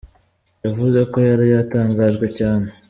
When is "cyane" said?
2.37-2.67